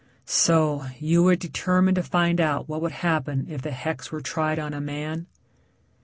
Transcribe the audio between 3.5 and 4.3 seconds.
the hex were